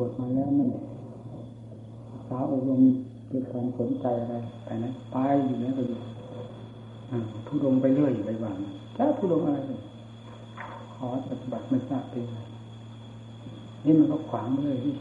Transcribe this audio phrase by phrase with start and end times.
[0.00, 0.66] วชมาแล้วไม่
[2.28, 2.80] สาวอบรม
[3.30, 5.98] ด้วยความสนใจอะไรไปนะไปอยู่นี่ก็อยู่
[7.46, 8.54] ทุดงไปเรื่อยไปบ้าง
[8.96, 9.58] ถ้าทุดงอะไร
[10.94, 12.24] ขอปฏิบัติไม่ทราบเป็น
[13.84, 14.94] นี่มันก็ขวางเลยนี่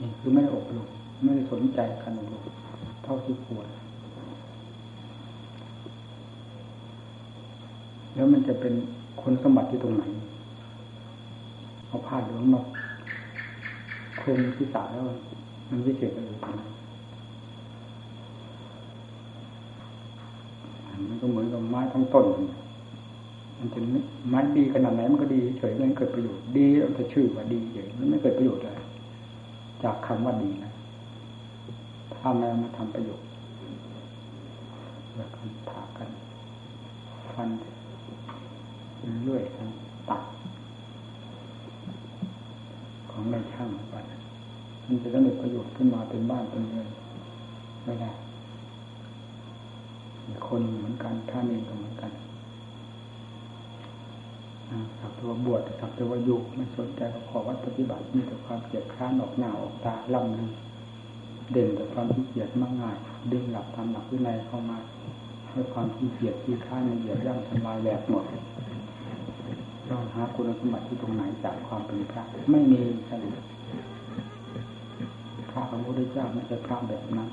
[0.00, 0.86] นี่คือไม่ได้อบรม
[1.24, 2.42] ไม่ได้สนใจการอบรม
[3.04, 3.66] เท่าที่ควร
[8.14, 8.74] แล้วมันจะเป็น
[9.22, 10.04] คนสมบัติที่ตรงไหน
[11.88, 12.62] เอาผ้าเหลืองมา
[14.22, 15.02] คลุมที่สาแล้ว
[15.68, 16.30] มันวิเศษอะไร
[21.08, 22.26] มันก็เหมือนกับไม้ทั้งต้น
[23.58, 23.80] มันจะ
[24.28, 28.74] ไม้ดีขนาดไหนมันก็ดีเฉยมันเกิดประโยชน์ดีแต่ชื่อว่าดีเฉยมันไม่เกิดประโยชน์เลย
[29.82, 30.72] จากคำว่าดีนะ
[32.14, 33.26] ถ้าไม่มาทำประโยชน์
[35.16, 36.08] แล้วกันถากัน
[37.34, 37.48] ฟัน
[39.24, 40.20] เรื่อยๆตัด
[43.20, 43.96] ของในช่างไป
[44.86, 46.88] มันจะได้ประโยชน์ขึ้นมาเป็นบ้านเป็นเรือน
[47.84, 48.10] ไม่ได้
[50.46, 52.10] คนเหมือนกันท่านเองก็เหมือนกัน
[54.98, 60.52] สักตัวบวชสักตัวอยู่ไม่สนใจก็ขอวัดปฏิบัติมีแต่ความเกลียดค้านออกหน้าออกตาล่ำลือ
[61.52, 62.96] เด่นแต่ความขี้เกียจมากง่าย
[63.32, 64.78] ดึงหลักทำหลักวินัยเข้ามา
[65.50, 68.24] ให้ความขี้เกียจขี้ค้านเหยียดย่ำทำลายแหลกหมด
[69.92, 73.16] เราหาคุณสมบัติที่ตรงไหนจากความเป็นพระ ไม่มีใช่
[75.50, 77.28] พระของพระพุทธเจ้าไม่ใช่พระแบบนั้น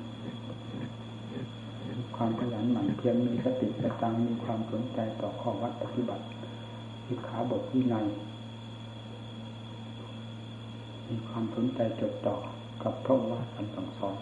[2.16, 6.23] ความขยันหมั่นเพียรมีสติสตังมีความสนใจต่อข้อวัดปฏิบัติ
[7.08, 8.05] วิขาบทวินัย
[11.08, 12.36] มีความสนใจจดต่อ
[12.83, 14.17] กับพระว่าคำสั่งสอน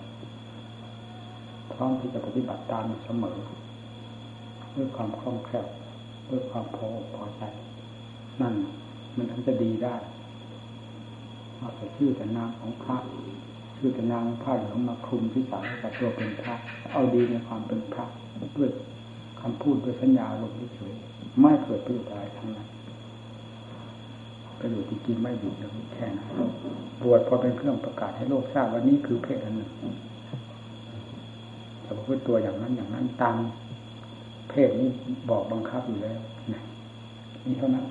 [1.73, 3.37] พร้อมที่จะปฏิบัติตามเสมอ
[4.75, 5.65] ด้วยความคล่องแคล่ว
[6.29, 7.43] ด้วยความพอพอใจ
[8.41, 8.53] นั่น
[9.17, 9.95] มันถึงจะดีได้
[11.57, 12.97] เอาแต่ชื่อแต่นามของพระ
[13.77, 16.55] ชื่อแต่นามผ้าเหลืองมาคลุมที่สากับตัวเป็นพระ
[16.91, 18.05] เอาดีในความเป็นพระ
[18.57, 18.69] ด้วย
[19.41, 20.93] คำพูดด้วยสัญญาลมเฉย
[21.41, 22.67] ไม่เกิดประโยชน์อะไรทั้งนั้น
[24.59, 26.29] ประโยชน์ที่กินไม่อยู่อย่างแค่นั้น
[27.03, 29.71] บวชพอเป็นเครื่องประกาศให้โลกทราบว่านี่คือเพศอันหนึ่ง
[31.81, 33.35] แต่พูดตัวอย่างนั้นอย่างนั้นตาม
[34.49, 34.89] เพศนี้
[35.29, 36.19] บอกบังคับอยู่แล้ว
[37.45, 37.85] นี่เท่านั้น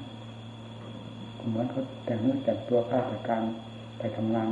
[1.49, 3.43] เหมือนเขาแต่งเนื้อแต่งตัวข้าราชการ
[3.99, 4.49] ไปทำงาน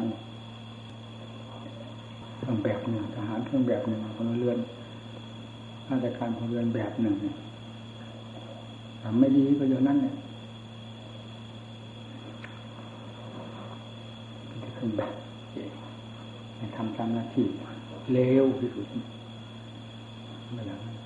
[2.39, 4.59] เครื่องแบบหนึ่งทหารเครื่องแบบหนึ่งพลเรือน
[5.87, 7.15] ข้าราชการพลเรือนแบบหนึ่ง
[9.03, 10.15] ทำไม่ดีก็อย่างนั้นเนี่ย
[14.75, 15.13] เครื่องแบบ
[16.77, 17.47] ทำตามหน้าที่
[18.13, 18.87] เลวที่สุด
[20.55, 20.97] ไม่อย่างนั้น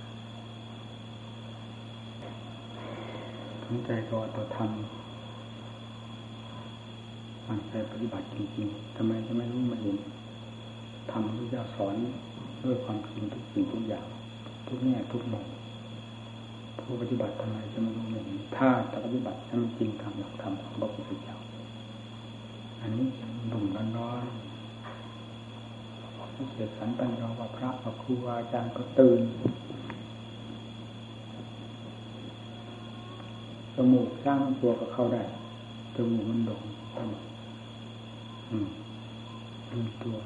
[3.65, 5.06] สนใจต่อต่อทำ
[7.49, 9.97] มันใจปฏิบัติจริงๆทำไมจะไม่รู้มาเห็น
[11.11, 11.95] ทำที่จะสอน
[12.65, 14.07] ด้วยความจริงทุกสิ่งทุกอย่าง
[14.67, 15.45] ทุกแง่ทุกมุม
[16.81, 21.37] ผู้ปฏิบัติทำไมจะไม่รู้ไม่เห็นถ้าจะปฏิบัติทำจริงทำหลักธรรมของพระพุทธเจ้า
[22.81, 23.07] อันนี้
[23.53, 23.65] ดุ่ม
[23.99, 24.47] ร้อนๆ
[26.53, 29.21] เสียสันปัญญาว่าพระว่าครูอาจารย์ก็ตื่น
[33.75, 35.23] จมูกสร้างตัวก็เข้าได้
[35.97, 36.63] จมูกมันโด่ง
[36.97, 37.15] อืม
[38.51, 40.17] ดูตัว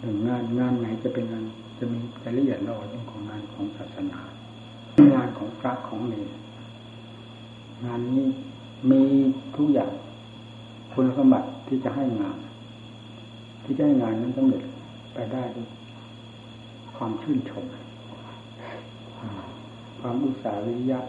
[0.00, 1.44] หนึ่งงานงานไหนจะเป็นงาน
[1.78, 4.18] จะมีรายละเอียดละออเรื่องของงานของศาสนา
[5.14, 6.14] งานของพระของเน
[7.84, 8.24] งานนี้
[8.90, 9.02] มี
[9.56, 9.92] ทุกอย่าง
[10.92, 12.38] คุณสมบัติที่จะให้งาน
[13.64, 14.62] ที่จะให้งานนั้นสำเร็จ
[15.14, 15.68] ไปได้ด้วย
[16.96, 17.64] ความชื่นชม
[20.00, 21.00] ความอุตสาหวิริยะ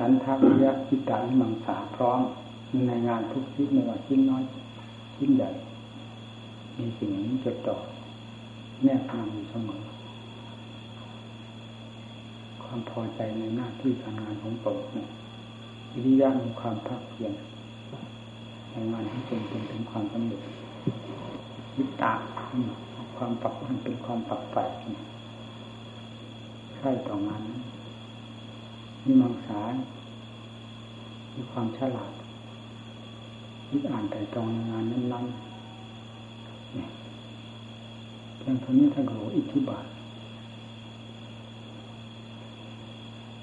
[0.04, 2.20] ันทักวิริยะจิตตานิมังสาพร้อม
[2.88, 4.44] ในงานทุกชิ้นไม่ว่าชิ้นน้อย
[5.16, 5.50] ชิ้นใหญ่
[6.78, 7.76] มีสิ่งนี้จดจ่อ
[8.84, 9.82] แนบนำอยู่เสมอ
[12.62, 14.76] ความพอใจในหน้าที่การงานของตน
[15.92, 17.32] วิริยะมีความภาคเพียร
[18.70, 20.42] ในงานที่เป็นเป็นถึงความสำเร็จ
[21.76, 22.12] วิตา
[23.16, 24.64] ความปรับมันเป็นความปรับใฝ่
[26.76, 27.42] ใช่ต่องาน
[29.04, 29.60] มีมังสา
[31.38, 32.12] มีความฉลาด
[33.68, 36.88] คิดอ่านแต่ตรองงานนั้นๆเนี่ย
[38.38, 39.86] เพียงเท่านี้ท่านก็อิทธิบาท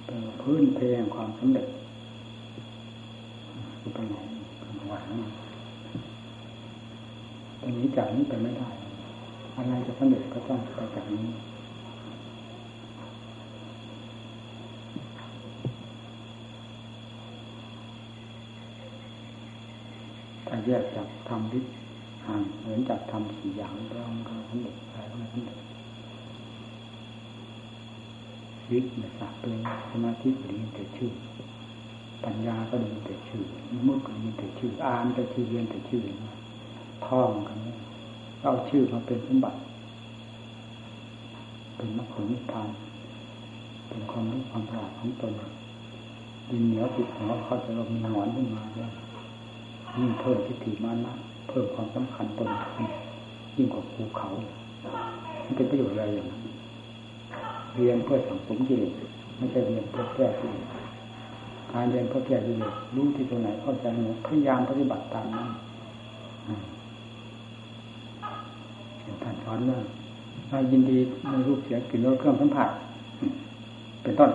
[0.06, 1.68] เป็นพื้นเพยงความสำเร็จ
[3.80, 4.16] คือไปไหน
[4.90, 5.08] หวัง
[7.62, 8.70] ตรงนี้จากนี้ไปไม่ได้
[9.56, 11.28] อะไรจะสำเร็จก็ต้องไปจากนี้
[20.68, 21.62] แยกจากธรรมที่
[22.28, 25.58] ห่างเหมือนจากธรรมสี่อย่างแล้วมันก็สำเร็จอะไรก็ไม่สำเร็จ
[28.62, 29.54] ชีวิตเนี่ยสักเป็น
[29.92, 31.12] สมาธิก็ด้ยินแต่ชื่อ
[32.24, 33.44] ปัญญาก็ได้ยินแต่ชื่อ
[33.88, 36.02] มุดก็ได้ยินแต่ชื่ออ่านแต่ชื่อเรียนแต่ชื่อ
[37.06, 37.58] ท่องกัน
[38.44, 39.60] เอาชื่อมาเป็นสมบัติ
[41.76, 42.70] เป็นมรรคผลนิพพาน
[43.88, 45.34] เป็นความรู้ความฉลาดของตน
[46.50, 49.05] ดินเหนียวติดหัวเขาจะเรามีหงอนขึ้นมาแล้ว
[49.98, 51.14] ยิ่งเพิ่มทิฏฐิมานะ
[51.50, 52.50] เพิ่มความสำคัญตน
[53.56, 54.30] ยิ่งกว่าภูเขา
[55.44, 56.42] มันเป็นประโยชน์อะไรอย่างนั้น
[57.76, 58.94] เรียนเพื่อสังสมกิเลส
[59.38, 60.66] ไม่ใช่เรียนเพื่อแก้กิเลส
[61.72, 65.48] การเรียนเพื่อแก้กิเลสรู้ที่ตรงไหนเข้าใจหนพยายามปฏิบัติตามนั้น
[69.24, 70.98] ท่านสอนว่ายินดี
[71.30, 72.70] ในรูปเสียงกลิ่นรสเครื่องสัมผัส
[74.04, 74.32] เป็นต้น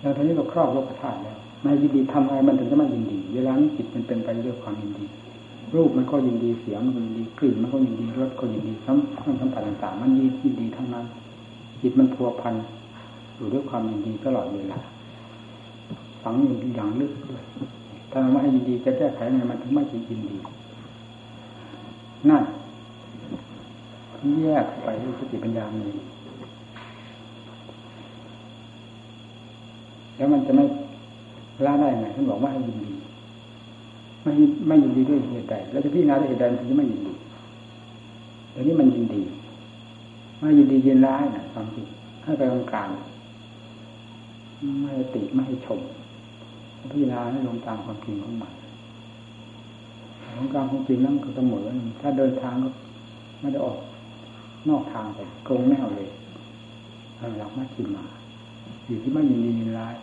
[0.00, 5.04] แล้วทีนี้เราครอบโลกธาตุแล้ว นายยินดีทำอะไรมันถึงจะไม่ยินดี เวลานี้จิตมันเป็นไปด้วยความยินดี
[5.74, 11.06] รูปมันก็ยินดีเสียงมันก็ยินดีกลิ่นมันก็ยินดีรสก็ยินดีสัมผัสสัมผัสต่างๆ มันยินยินดีทั้งนั้น
[11.80, 12.54] จิตมันพัวพัน
[13.36, 14.78] อยู่ด้วยความยินดีตลอดเวลา
[16.22, 17.42] ฝังอยู่อย่างลึกด้วย
[18.10, 20.36] ถ้าไม่ให้ยินดีจะแก้ไขไงมันถึงไม่ยินดี
[22.30, 22.44] นั่น
[24.42, 25.88] แยกไปด้วยสติปัญญามี
[30.16, 30.64] แล้วมันจะไม่
[31.66, 32.92] ละได้ไงท่านบอกว่าให้ยินดี
[34.22, 34.32] ไม่
[34.68, 37.12] ไม่ยินดีด้วยเหตุใดแล้วจะพิจารณาด้วยเหตุใดถึงจะไม่ยินดี
[38.52, 39.22] เดี๋ยวนี้มันยินดี
[40.38, 41.86] ไม่ยินดียินร้ายนะความจริง
[42.24, 42.88] ให้ไปกลางกลาง
[44.82, 45.80] ไม่ติไม่ให้ชม
[46.90, 48.52] พิจารณาให้ลงตามความจริงของมัน
[50.34, 51.64] ของกลางของจริงนั่นก็เสมอ
[52.00, 52.68] ถ้าเดินทางก็
[53.40, 53.78] ไม่ได้ออก
[54.68, 56.08] นอกทางไปโกงแนวเลย
[57.38, 58.04] หลักมาชิมมา
[58.86, 59.94] อยู่ที่ไม่ยินดียินร้าย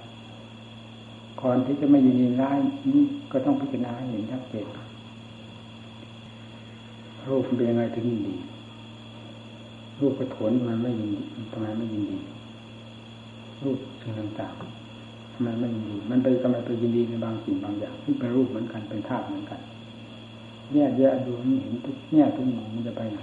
[1.42, 2.58] ก่อนที่จะไม่ยินดีร้าย
[2.94, 4.68] นี่ก็ต้องพิจารณาเห็นชัดเจน
[7.28, 8.36] รูปเป็นยังไงถึงยินดี
[10.00, 12.18] รูปกระถนมันไม่ยินดีทำไมไม่ยินดี
[13.64, 19.62] รูปสิ่งต่างๆทำไมไม่ยินดี มันไปทำไมไปยินดีในบางสิ่งบางอย่างที่เป็นรูปเหมือนกันเป็นธาตุเหมือนกัน
[20.74, 23.20] แยกแยะดูมันเห็นทุกแง่ทุกมุมมันจะไปไหน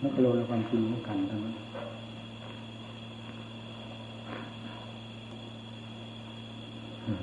[0.00, 1.54] มันก็โลในความจริงเหมือนกันทั้งนั้น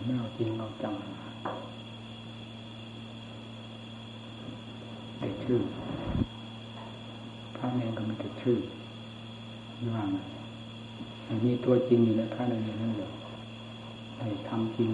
[0.06, 0.94] ไม่เอาจริงเอาจัง
[5.18, 5.60] แต่ชื่อ
[7.56, 8.58] พระเนรก็มีแต่ชื่อ
[9.80, 10.18] นี่ว่าไง
[11.46, 13.12] มีตัวจริงอยู่ในพระเนรนั่นเลย
[14.18, 14.90] ไอ้ทำจริง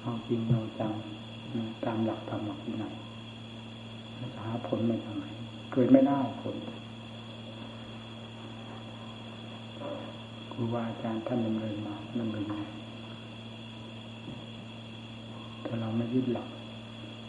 [0.00, 0.92] เอาจริงเอาจัง
[1.84, 2.84] ตามหลักธรรมหลักที่ไหน
[4.18, 5.26] จะหาผลไม่ทางไหน
[5.72, 6.56] เกิดไม่ได้ผล
[10.52, 12.60] ครูบาอาจารย์ท่านดำเนินมาดำเนินมา
[15.66, 16.48] ถ้าเรา ไม่ยึดหลัก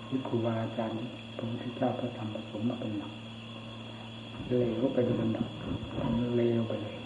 [0.09, 0.95] ยึดครูบาอาจารย์
[1.37, 3.13] พระพุทธเจ้าพระธรรมผสมมาเป็นหลัก
[4.47, 5.47] เลวไปเป็นลำดับ
[6.37, 6.97] เลวไปเลย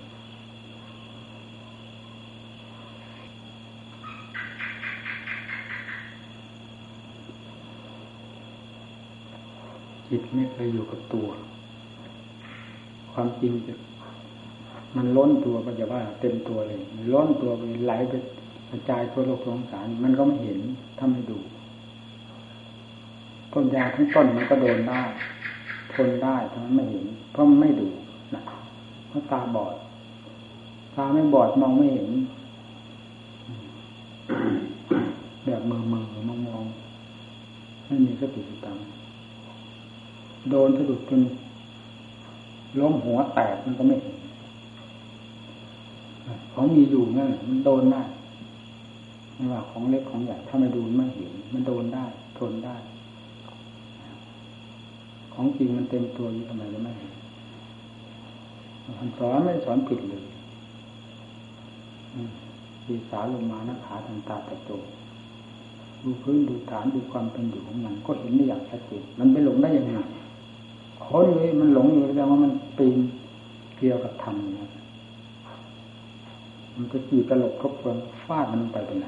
[10.09, 11.27] จิตไม่เคยอยู่กับตัว
[13.13, 13.73] ความจริงจะ
[14.97, 16.79] มันล้นตัวก็จะว่า เต็มตัวเลย
[17.13, 18.13] ล้นตัวไปไหลไป
[18.69, 20.59] กระจายทั่วโลกสงสาร มันก็ไม่เห็น
[20.97, 21.39] ถ้าไม่ดู
[23.75, 25.01] ยาทั้งต้นมันก็โดนได้
[25.93, 27.87] ทนได้แต่มันไม่เห็น เพราะมันไม่ดู
[28.33, 28.41] นะ
[29.07, 29.75] เพราะตาบอด
[30.95, 32.09] ตาไม่บอดมองไม่เห็น
[35.45, 36.63] แบบมือมือมองมอง
[37.87, 38.77] ไม่มีสติสตัง
[40.49, 41.21] โดนสะดุดจน
[42.79, 44.17] ล้มหัวแตกมันก็ไม่เห็น
[46.53, 48.01] ของมีอยู่นั่นมันโดนได้
[49.35, 52.05] ไม่ว่าของเล็กของใหญ่ถ้าไม่ดูไม่เห็น มันโดนได้
[52.37, 52.75] ทนได้
[55.33, 57.11] ของจริงมันเต็มตัวอยู่ทำไมจะไม่เห็น
[58.99, 60.23] มันสอนไม่สอนผิดเลย
[62.85, 64.71] ดีสาลงมาหน้าขาทางตาตะโต
[66.03, 69.91] ดูพื้นดูฐานดูความเป็นอยู่ของมันก็เห็นได้อย่างชัดเจนมันไปหลงได้ยังไง
[71.05, 72.97] คนเลยมันหลงอยู่แสดงว่ามันปีน
[73.77, 74.69] เกี่ยวกับธรรมนะ
[76.75, 79.05] มันก็จีตลกครบควรฟาดมันไปเป็นไหน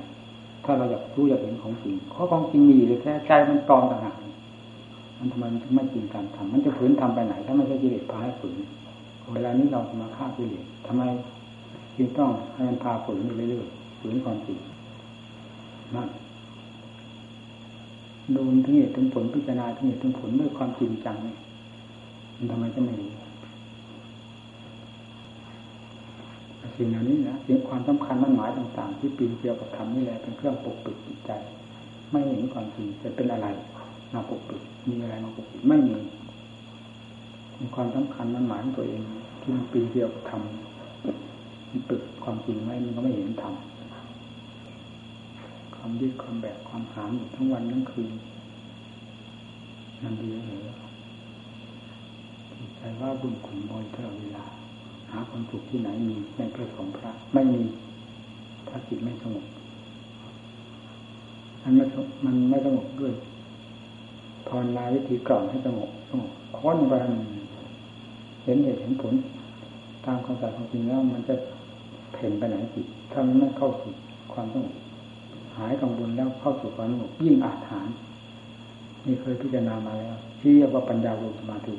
[0.64, 4.16] ถ้าเราอยากรู้อยากเห็นของจริงข้อของจริงมีเลยแค่ใจมันตองต่างหาก
[5.24, 8.58] มันทำไมมันไม่จริงการทำมันจะฝืนทำไปไหน ถ้าไม่ใช่กิเลสพาให้ฝืน
[9.34, 11.04] เวลานี้เรามาฆ่ากิเลสทำไม
[11.98, 14.58] จึงต้องให้มันพาฝืนอยู่เรื่อยๆฝืนความจริง
[15.96, 16.08] นั่น
[18.36, 21.36] ดูถึงเหตุถึงผลพิจารณาถึงเหตุถึงผลด้วยความจริงจังนี่
[22.38, 23.12] มันทำไมจะไม่รู้
[26.78, 31.32] สิ่งเหล่านี้นะสิ่งความสำคัญมันหมายต่าง ๆ ที่ปีนเกี่ยวกับธรรมนี่แหละเป็นเครื่องปกปิดจิตใจ
[32.12, 33.48] ไม่เห็นความจริงจะเป็นอะไร
[34.14, 35.98] มาปกปิดมีอะไรมาปกปิดไม่มี
[37.60, 39.02] มีความสำคัญมันหมายตัวเอง
[39.42, 48.12] ที่มันปีเดียวทำมันปิดความจริงไว้มันก็ไม่เห็นทำความยึดความแบกความหามอยู่ทั้งวันทั้งคืน
[50.04, 50.60] มันดีเลย
[52.78, 54.46] ใจว่าบุญขุนบอยตลอดเวลา
[55.12, 57.62] หาความสุขที่ไหนมีในพระสงฆ์พระ ไม่มี
[58.68, 59.46] ถ้าจิตไม่สงบ
[61.64, 61.86] มันไม่
[62.26, 63.14] มันไม่สงบด้วย
[64.54, 66.94] ภาวนาวิธีก่อนให้สงบสงบค้นไป
[68.44, 69.14] เห็นเหตุเห็นผล
[70.06, 71.36] ตามความสายของจริงแล้วมันจะ
[72.14, 73.92] เพ่นไปไหนจิตถ้ามันไม่เข้าสู่
[74.34, 74.74] ความสงบ
[75.58, 77.94] หายกังวลแล้วเข้าสู่ความสงบยิ่งอาถรรพ์
[79.06, 81.74] นี่เคยพิจารณามาแล้วที่เรียกว่าปัญญาลงสมาธิ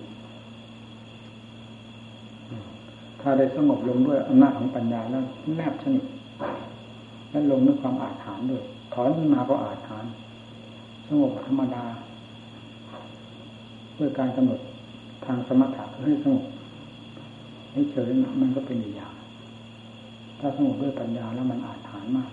[3.20, 5.22] ถ้าได้สงบลงด้วยอำนาจของปัญญาแล้ว
[5.56, 6.04] แนบสนิท
[7.30, 8.62] และลงด้วยความอาถรรพ์ด้วย
[8.94, 10.10] ถอนขึ้นมาก็อาถรรพ์
[11.08, 11.84] สงบธรรมดา
[13.98, 14.60] ด้วยการกำหนด
[15.24, 16.44] ทางสมถะคือให้สงบ
[17.72, 18.08] ให้เฉย
[18.40, 19.14] มันก็เป็นอย่าง
[20.40, 22.30] ถ้าสงบด้วยปัญญาแล้วมันอาถรรพ์มาก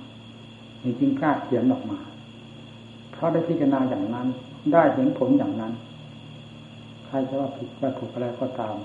[0.83, 1.99] จริงๆกล้าเขียนออกมา
[3.11, 4.27] เพราะได้พิจารณาอย่างนั้น
[4.73, 5.73] ได้เห็นผลอย่างนั้น
[7.05, 8.75] ใครจะว่าผิดว่าถูกอะไรก็ตาม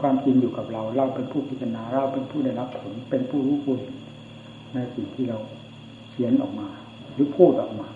[0.00, 3.94] ความจริงอยู่กับเรา เราเป็นผู้พิจารณา เราเป็นผู้ได้รับผล เป็นผู้รู้ผู้เห็น
[4.74, 5.38] ในสิ่งที่เรา
[6.10, 6.68] เขียนออกมา
[7.12, 7.88] หรือพูดออกมา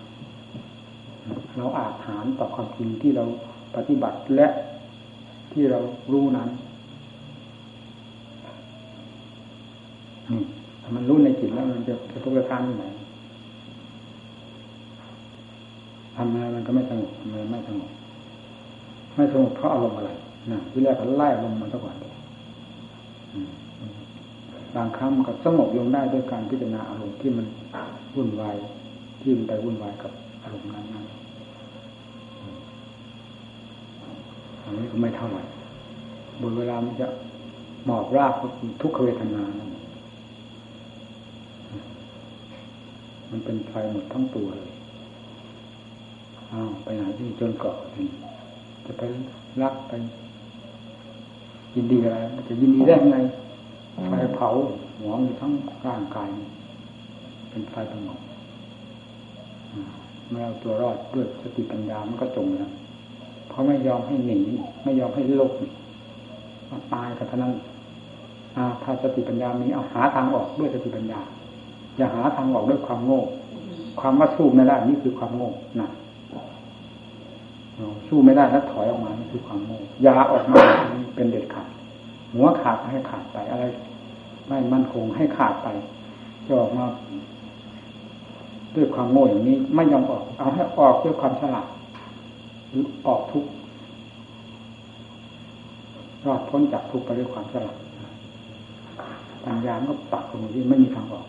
[1.57, 3.25] เราอาจหารต่อความจริงที่เรา
[3.75, 4.47] ปฏิบัติและ
[5.51, 5.79] ที่เรา
[6.11, 6.49] รู้นั้น
[10.95, 12.85] มันรู้ในจิตแล้วมันจะจะทุกข์การที่ไหน
[16.15, 17.89] ทำอะไรมันก็ไม่สงบมันไม่สงบ
[19.15, 20.11] ไม่สงบเพราะอารมณ์อะไร
[20.51, 21.95] นะที่แรกก็ไล่ลมมันซะก่อน
[24.75, 27.45] บางครั้งมันก็สงบลงได้ด้วยการพิจารณาอารมณ์ที่มัน
[28.15, 28.55] วุ่นวาย
[29.21, 30.11] ที่มันไปวุ่นวายกับ
[30.43, 30.85] อารมณ์นั้น
[34.65, 35.43] อันนี้ก็ไม่เท่าไหร่
[36.41, 37.07] บนเวลามันจะ
[37.85, 39.71] หมอบรากก็คือทุกขเวทนานน
[43.29, 44.73] มันเป็นไฟหมดทั้งตัวเลย
[46.51, 48.07] อ้าวไปไหนที่จนเกาะถึง
[48.85, 49.01] จะไป
[49.61, 49.91] รักไป
[51.75, 53.17] ยินดีอะไรมันจะยินดีได้ไง
[54.07, 54.47] ไฟเผา
[54.99, 55.51] หัวมีทั้ง
[55.87, 56.27] ร่างกาย
[57.49, 58.19] เป็นไฟสงบ
[60.29, 62.71] เมื่อเอาตัวรอดด้วยสติปัญญามันก็จมแล้ว
[63.55, 64.39] เพราไม่ยอมให้หนี
[64.83, 65.51] ไม่ยอมให้ลก
[66.69, 67.53] มาตายกับท่านั้น
[68.83, 71.19] ถ้าสติปัญญามีเอาหาทางออกด้วยสติปัญญา
[71.97, 73.21] อย่าหาทางออกด้วยความโง่
[73.99, 75.87] ความว่าสู้ไม่ได้นี่คือความโง่นะ
[78.07, 80.61] สู้ไม่ได้แล้วถอยออกมานี่คือความโง่ยาออกมา
[81.15, 81.67] เป็นเด็ดขาด
[82.33, 83.65] หัวขาดให้ขาดไปอะไร
[84.47, 85.67] ไม่มั่นคงให้ขาดไป
[86.45, 86.85] จะออกมา
[88.75, 91.67] ด้วยความโง่อย่างนี้ไม่ยอมออก เอาให้ออกด้วยความฉลาด
[92.83, 93.45] อออกทุก
[96.25, 97.77] รอดพ้นจากทุกไปด้วยความฉลาด
[99.43, 101.25] ปัญญาก็ปักตรงนี้ไม่มีทางออก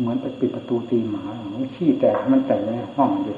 [0.00, 1.22] เหมือนไปปิดประตูตีหมา
[1.52, 3.36] มันขี้แตกมันแตกในห้องอยู่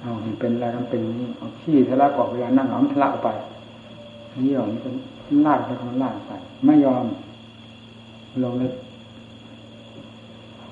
[0.00, 0.10] เอา
[0.40, 3.28] เป็นอะไรกันเป็นนี้เอาขี้ทะลักออกเวลานั่งเอาทะลักไป
[4.44, 4.90] นี่หรอมันจะ
[5.46, 6.32] ลากไปทางลากไป
[6.66, 7.04] ไม่ยอม
[8.42, 8.72] ลงเลย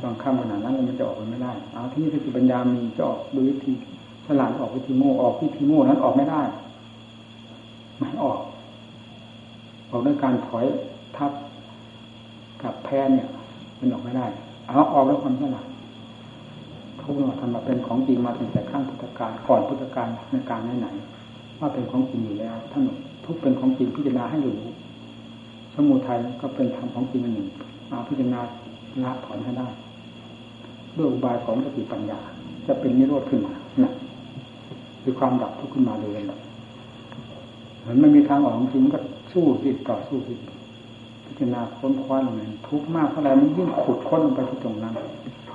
[0.03, 3.73] บางคำขนาดนั้นมันจะออกไปไม่ได้ เอาที่นี่สติปัญญามีจะออกโดยวิธี
[4.27, 6.43] ฉลาดออกวิธีโง่ออกวิธีโง่นั้นออกไม่ได้
[7.99, 8.39] ไม่ออก
[9.91, 10.65] ออกด้วยการถอย
[11.17, 11.33] ทับ
[12.63, 13.27] กับแพ้เนี่ย
[13.79, 14.27] มันออกไม่ได้
[14.67, 15.67] เอาออกด้วยความฉลาด
[17.01, 22.83] ทุกข์ทำมาเป็นของจริงมาตั้งแต่ข้างพุทธกาลก่อนพุทธกาลในการไหนๆว่าเป็นของจริงอยู่แล้วท่าน
[23.25, 24.59] ทุกเป็นของจริงพิจารณาให้รู้
[25.75, 27.49] สมุทัยก็เป็นธรรมของจริงอันหนึ่ง
[27.91, 28.41] มาพิจารณา
[29.03, 29.69] ละถอนให้ได้
[30.97, 32.21] ด้วยอุบายของสติปัญญา
[32.67, 33.55] จะเป็นนิโรธขึ้นมา
[33.85, 33.93] นะ
[35.05, 36.41] คือความดับทุกข์ขึ้นมาโดยลำดับ
[37.81, 39.01] เหมือนไม่มีทางออกจริงก็
[39.33, 40.35] สู้สิต่อสู้สิ
[41.27, 44.95] พิจารณาค้นคว้าลงไปทุกข์มากเท่าไรมันยิ่งขุดค้นลงไปที่ตรงนั้น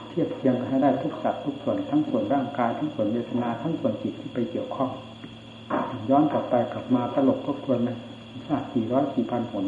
[0.09, 4.89] เทียบเทียงกันให้ได้ทุกสัตว์ทุกส่วนทั้งส่วนร่างกายทั้งส่วนเวทนาทั้งส่วนจิตที่ไปเกี่ยวข้อง
[6.09, 7.89] ย้อนกลับไปกลับมาตลบทบทวนไหม
[8.47, 9.65] ชาติสี่ร้อยสี่พันผล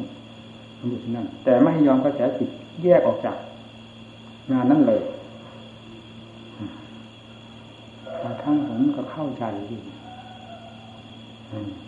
[0.80, 2.50] มันอยู่ที่นั่นแต่ไม่ยอมกระแสจิต
[2.84, 3.36] แยกออกจาก
[4.52, 5.02] งานนั้นเลย
[8.24, 9.78] บางครั้งผมก็เข้าใจดี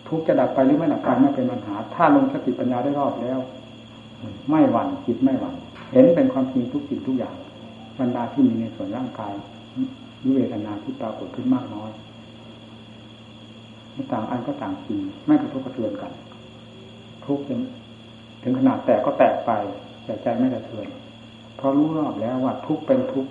[0.08, 3.38] ทุกจะดับไปหรือไม่ดับไปไม่เป็นปัญหา ถ้าลงสติปัญญาได้รอบแล้ว
[4.50, 5.54] ไม่หวั่นจิตไม่หวั่น
[5.92, 7.36] เห็นเป็นความจริงทุกสิ่งทุกอย่าง
[7.98, 9.32] บรรดาที่มีในส่วนร่างกาย
[10.24, 11.90] วิเวทนาที่ปรากฏขึ้นมากน้อย
[14.12, 16.12] ต่างอันก็ต่างจริงไม่กระทบกระเทือนกัน
[17.26, 17.60] ทุกถึง
[18.42, 19.50] ถึงขนาดแตกก็แตกไป
[20.04, 20.86] แต่ใจไม่กระเทือน
[21.56, 23.26] เพราะรู้รอบแล้วว่าทุกเป็นทุก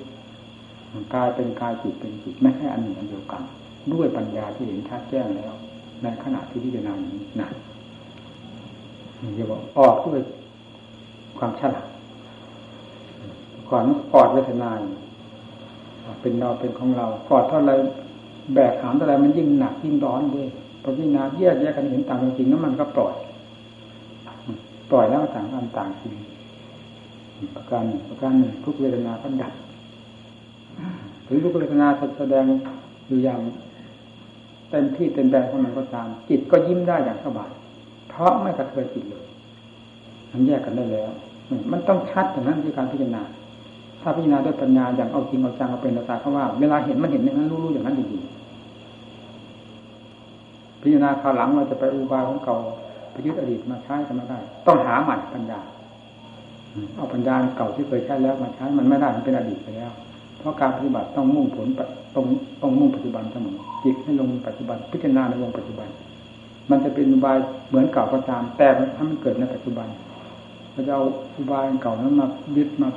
[1.14, 3.44] กายเป็นกายจิตเป็นจิตไม่ให้อันหนึ่งอันเดียวกัน
[3.94, 5.54] ด้วยปัญญาที่เห็นชัดแจ้งแล้ว
[6.02, 7.48] ในขณะที่พิจารณานี้นะ
[9.22, 10.22] นี่จะบอกออกด้วย
[11.38, 11.88] ความฉลาด
[13.70, 13.84] ก่อน
[14.14, 14.70] กอดเวทนา
[16.22, 17.72] เป็นเราเป็นของเรากอดเท่าไร
[18.54, 20.48] แบกหามเท่าไรมันยิ่งหนักยิ่งร้อนด้วย
[20.84, 23.16] พอพิจารณาแยกแยกกันเห็นต่างจริงแล้วมันก็ปล่อย
[24.92, 26.14] ปล่อยแล้วต่างกันต่างจริง
[27.56, 29.54] ประการหนึ่งประการหนึ่งทุกเวทนาก็ดับ
[31.28, 31.88] ถึงทุกเวทนา
[32.20, 32.44] แสดง
[33.08, 33.40] อยู่อย่าง
[34.70, 37.50] เต็มที่เต็มแรงของมันก็ตาม จิตก็ยิ้มได้อย่างสบาย
[38.10, 39.24] เพราะไม่กระเทือนจิตเลย
[40.32, 41.12] มันแยกกันได้แล้ว
[41.72, 43.24] มันต้องชัดอย่างนั้นที่การพิจารณา
[44.02, 48.32] ถ้าพิจารณาด้วยปัญญาอย่างเอาจริงเอาจังเอาเป็นเอาตาเขาว่า เวลาเห็นมันเห็นอย่างนั้นรู้ๆอย่างนั้นจริงๆ
[50.82, 52.58] พิจารณาคราวหลังเราจะไปอุบายของเก่า
[53.12, 55.60] ไปยึดอดีตมาใช้กันไม่ได้ ต้องหาใหม่ปัญญา
[56.96, 59.92] เอาปัญญาเก่าที่เคยใช้แล้วมาใช้มันไม่ได้มันเป็นอดีตไปแล้ว
[60.44, 61.68] เพราะการปฏิบัติต้องมุ่งผล
[62.16, 62.26] ต้อง
[62.62, 65.88] ต้องมุ่งปัจจุบันเสมอจิตให้ลงปัจจุบันพิจารณาในวงปัจจุบัน
[66.70, 67.38] มันจะเป็นอุบาย
[67.70, 69.88] เหมือนเก่าก็ตาม แต่ถ้ามันเกิดในปัจจุบัน
[70.72, 71.04] เราจะเอา
[71.38, 72.90] อุบายเก่านั้นมายึดมา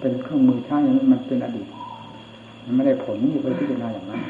[0.00, 1.68] เป็นเครื่องมือใช้อย่างนั้นมันเป็นอดีต
[2.64, 4.20] มันไม่ได้ผลนี่ไปพิจารณาอย่างนั้น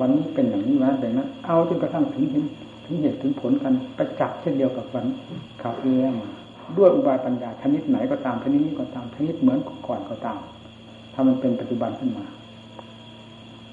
[0.00, 2.44] วันนี้เป็นอย่างนี้วันเป็นนั้นเอาจนกระทั่งถึงเห็น
[2.84, 5.06] ถึงเหตุถึงผลกันไปจับเช่นเดียวกับวัน
[5.62, 6.14] ข่าวเรื่อง
[6.78, 10.40] ด้วยอุบายปัญญาชนิดไหนก็ตามชนิดนี้ก็ตามชนิดเหมือนก่อนก็ตาม
[11.12, 12.24] ถ้ามันเป็นปัจจุบันขึ้นมา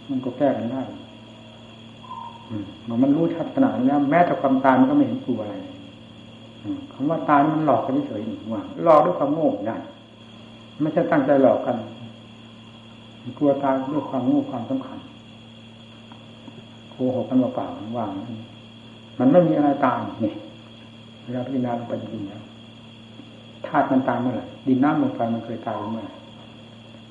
[0.09, 0.81] มันก็แก้กันได้
[3.03, 5.55] มันรู้ชัดขนาดนี้แล้วแม้แต่ความตายมันก็ไม่เห็นกลัวอะไร
[6.93, 9.77] คำว่าตายมันหลอกกันเฉยๆว่าหลอกด้วยความโง่ได้
[10.81, 11.77] ไม่ใช่ตั้งใจหลอกกัน
[13.37, 14.99] กลัวตายด้วยความโง่ความสำคัญ
[16.91, 18.11] โกหกกันเปล่าๆว่าง
[19.19, 20.33] มันไม่มีอะไรตายนี่
[21.23, 22.41] เวลาพิจารณาลงไปจริงๆแล้ว
[23.67, 26.13] ธาตุมันตายเมื่อไหร่ดินน้ำลมไฟมันเคยตายเมื่อไหร่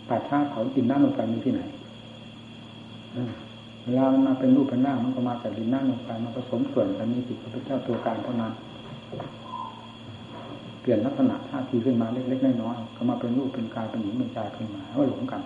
[0.09, 1.63] ป่าช้าเขาดินน้ำลมไฟมีที่ไหน
[3.85, 8.53] เวลามันมาเป็นรูปเป็นร่างมันก็มาจากดินน้ำลมไฟมาผสมส่วนกันมีจิตพระพุทธเจ้าตัวการเท่านั้น
[10.81, 15.43] เปลี่ยนลักษณะท่าทีขึ้นมาเล็กๆน้อยๆก็มาเป็นรูปเป็นกายเป็นหญิงเป็นชายขึ้นมาก็หลงกัน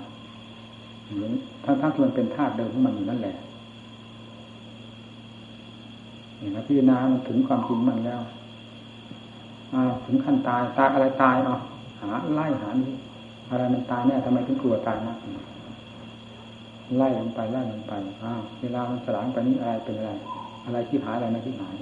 [1.64, 3.36] ทั้งทั้งที่มันเป็นธาตุเดิมของมันอยู่นั่นแหละ
[6.38, 6.96] เห็นไหมพิจารณา
[7.28, 8.20] ถึงความจริงมันแล้ว
[10.04, 11.60] ถึงขั้นตายตายอะไรตายเนาะ
[12.00, 12.92] หาไล่หานี้
[13.50, 15.14] อะไรมันตายแน่ทำไมถึงกลัวตายนะ
[16.98, 20.10] ไล่ลงไปไล่ลงไปอ้าวเวลามันสลายไปนี่อะไรเป็นอะไร
[20.64, 21.74] อะไรที่หายอะไรไม่ที่หาย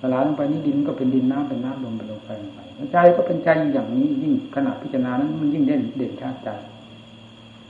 [0.00, 2.60] สลายลงไปนี่ดินก็เป็นดินน้ำเป็นน้ำลมเป็นลมไฟลงไป
[2.92, 6.48] ใจก็เป็นใจอย่างนี้ยิ่งขนาดพิจารณานั้น มันยิ่งเด่นเด่นชัดใจ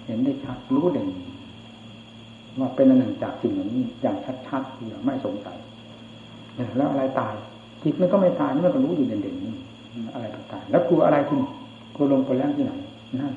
[0.07, 1.09] เห็นได้ชัดรู้เด่น
[2.59, 4.17] ว่าเป็นอันหนึ่งจากสิ่งเหล่านี้อย่าง
[4.49, 5.57] ชัดๆอย่างไม่สงสัย
[6.77, 7.35] แล้วอะไรตาย
[7.83, 9.55] จิตมันก็ไม่ตายมันก็รู้อยู่เด่นๆนี่
[10.13, 11.39] อะไรตายแล้วกลัวอะไรที่
[11.95, 12.73] กลัวลมกลัวแรงที่ไหน
[13.21, 13.35] นั่น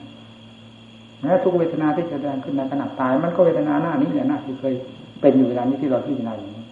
[1.22, 4.74] แม้ทุกเวทนาที่แสดงขึ้นในขณะตาย มันก็เวทนาหน้านี้แหละหน้าที่เคย
[5.22, 6.64] เป็นอยู่เวลานี้ที่เราพิจารณาอย่างนี้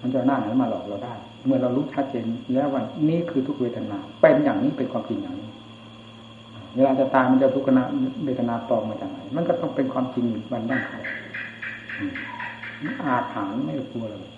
[0.00, 1.14] มันจะหน้าไหนมาหลอกเราได้
[1.46, 5.50] เมื่อเรารู้ชัดเจนแล้วว่านี่คือทุกเวทนา เป็นอย่างนี้เป็นความจริงอย่างนี้
[6.76, 7.84] เวลาจะตายมันจะทุกขณะ
[8.24, 10.80] เวทนาตอมมาจากไหน มันก็ต้องเป็นความจริงมันบ้าง
[13.04, 14.32] อาถรรพ์ไม่กลัวเลย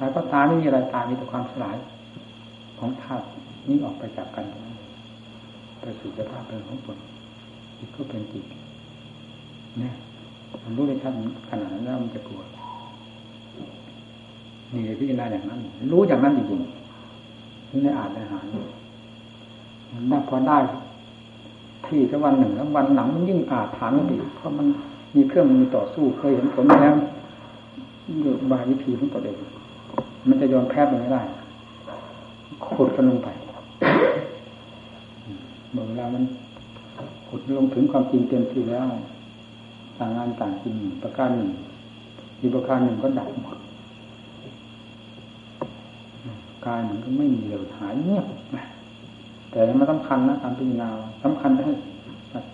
[0.00, 1.76] ตายก็ตายไม่มีอะไรตายมีแต่ความสลาย
[2.78, 3.24] ของธาตุ
[3.68, 4.44] นี้ออกไปจากกัน
[5.80, 6.98] ไปสู่สภาพเป็นของตน
[7.78, 8.44] จิตก็เป็นจิต
[9.78, 9.94] เนี่ย
[10.62, 11.14] มันรู้ในชั้น
[11.48, 12.40] ขนาดนั้นแล้วมันจะกลัว
[14.72, 15.58] นี่พิจารณาอย่างนั้น
[15.92, 18.44] รู้อย่างนั้นจริงๆนี่ในอ่านในหาร
[20.10, 20.58] มันพอได้
[21.86, 24.66] ที่สักวันหนึ่งแล้ววันหลังมันยิ่งอาจฐานไปเพราะมัน
[25.14, 26.94] มีเครื่องมือต่อสู้เคยเห็นผลแล้ว
[28.22, 29.36] โยบายวิธีของตัวเอง
[30.28, 31.22] มันจะยอมแพ้ไปไม่ได้
[32.66, 33.28] ขุดกันลงไป
[35.72, 36.22] เมื่อเวลามัน
[37.28, 38.86] ขุดลงถึงความจริงเต็มที่แล้ว
[39.98, 41.50] ต่างงานต่างจริงประการหนึ่ง
[42.40, 43.58] อีกประการหนึ่งก็ดับหมด
[46.66, 48.26] กายมันก็ไม่มีเลยหายเงียบ
[49.50, 50.88] แต่มันสำคัญนะการพิจารณา
[51.24, 51.72] สำคัญให้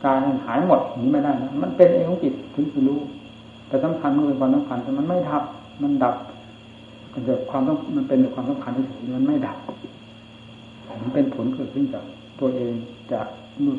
[0.04, 3.00] กายมันหายหมดนี้ไม่ได้นะมันเป็นเองของจิตถึงจะรู้
[3.68, 5.42] แต่สำคัญมันเป็นความสำคัญแต่มันไม่ทับ
[5.82, 6.14] มันดับ
[7.16, 9.56] มันเกิดความต้องมันเป็นความสำคัญที่สุดมันไม่ดับ
[11.02, 12.04] มันเป็นผลเกิดขึ้นจาก
[12.40, 12.72] ตัวเอง
[13.12, 13.26] จาก
[13.64, 13.78] นู่น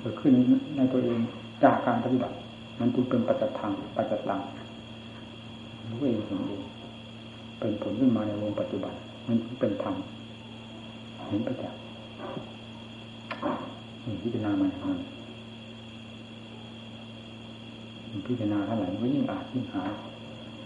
[0.00, 0.32] เกิดขึ้น
[0.76, 1.18] ในตัวเอง
[1.64, 2.34] จากการปฏิบัติ
[2.80, 4.40] มันจึงเป็นปัจจตังปัจจตัง
[5.90, 6.62] รู้เองเห็นเอง
[7.60, 8.94] เป็นผลขึ้นมาในวงปัจจุบัน
[9.26, 9.94] มันเป็นธรรม
[11.28, 11.80] เห็นประจักษ์
[14.04, 15.00] นี่พิจารณามาอย่างนั้น
[18.26, 19.82] พิจารณาเท่าไหร่ก็ยิ่งอาจยิ่งหา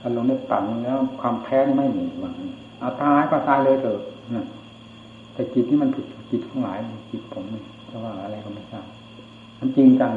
[0.00, 2.32] ถ้าลงในปั่นแล้วความแพ้ไม่มีว่า
[2.78, 4.00] เอาตายก็ตายเลยเถอะ
[5.32, 6.78] แต่จิตที่มันผิดจิตทั้งหลาย
[7.10, 8.86] จิตผมนี่เพราะว่าอะไรก็ไม่ทราบ
[9.58, 10.12] มันจริงจัง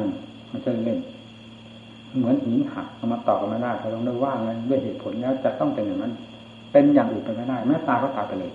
[0.50, 0.98] มันจะเล่น
[2.18, 6.12] เหมือนหินหักเอามาต่อกันไม่ได้ถ้าลองได้ว่างั้นด้วยเหตุผลแล้วจะต้องเป็นอย่างนั้น
[6.72, 8.52] เป็นอย่างอื่นไปไม่ได้แม้ตายก็ตายไปเลย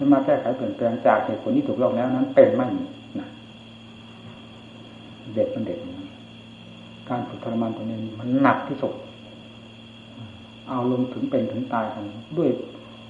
[0.00, 2.84] จะมาแก้ไขเปลี่ยนแปลงจากเหตุผลที่ถูกต้องแล้วนั้น เป็นไม่มี
[3.20, 3.28] นะ
[5.34, 5.78] เด็กมันเด็ก
[7.08, 8.92] การฝึกทรมานตัวนี้มันหนักที่สุด
[10.68, 12.04] เอาลงถึงเป็นถึงตายกัน
[12.38, 12.50] ด้วย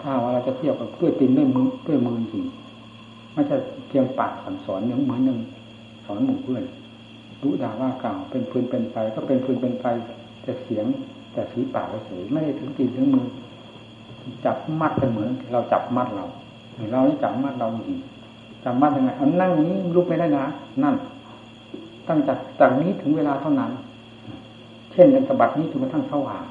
[0.02, 2.44] ถ้าว่าเราจะเทียบกับด้วยตีนด้วยมือด้วยมือจริง
[3.34, 3.56] ไม่ใช่
[3.88, 5.38] เพียงปากสั่งสอนอย่างเหมือนหนึ่ง
[6.06, 6.64] สอนหมู่เพื่อน
[7.42, 9.84] รู้ด่าว่ากล่าวเป็นฟืนเป็นไฟก็เป็นฟืนเป็นไฟ
[10.42, 10.86] แต่เสียง
[11.32, 13.26] แต่สีปากเฉยไม่ได้ถึงตีนถึงมือ
[14.44, 16.26] จับมัดกันเหมือน เราจับมัดเรา
[16.92, 17.98] เรานี่จับมัดเราจริง
[18.64, 20.44] จับมัดยังไงเอานั่งนี้ลุกไม่ได้นะ
[20.82, 20.94] นั่น
[22.08, 23.70] ตั้งจากจากนี้ถึงเวลาเท่านั้น
[24.92, 26.44] เช่นกันสะบัดนี้จนกระทั่งสว่าง